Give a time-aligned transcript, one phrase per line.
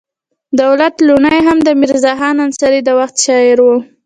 [0.61, 3.67] دولت لواڼی هم د میرزا خان انصاري د وخت شاعر و.